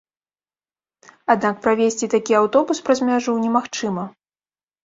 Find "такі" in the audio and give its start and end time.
2.15-2.39